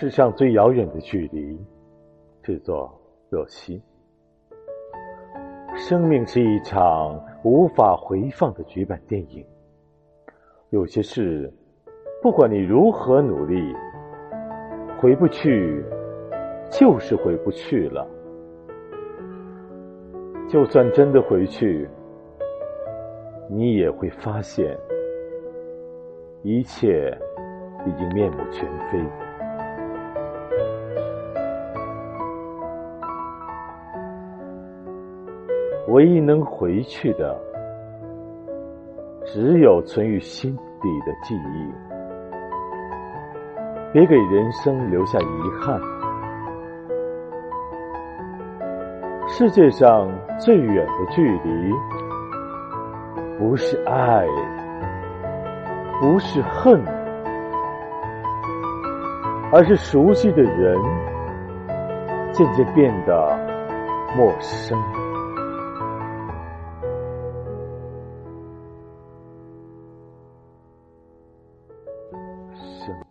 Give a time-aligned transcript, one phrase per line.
[0.00, 1.58] 世上最遥远的距离，
[2.44, 2.88] 制作
[3.28, 3.82] 若曦。
[5.74, 9.44] 生命是一场无法回放的绝版电影。
[10.70, 11.52] 有些事，
[12.22, 13.74] 不管你如何努力，
[15.00, 15.84] 回不去，
[16.70, 18.06] 就是回不去了。
[20.48, 21.88] 就算真的回去，
[23.50, 24.78] 你也会发现，
[26.44, 27.12] 一切
[27.84, 29.27] 已经面目全非。
[35.88, 37.34] 唯一能回去的，
[39.24, 41.72] 只有存于心底的记忆。
[43.90, 45.24] 别给人生留下遗
[45.58, 45.80] 憾。
[49.26, 51.72] 世界上最远的距离，
[53.38, 54.26] 不是爱，
[56.02, 56.84] 不是恨，
[59.50, 60.78] 而是熟悉的人
[62.30, 63.38] 渐渐变得
[64.14, 64.78] 陌生。
[72.88, 73.02] action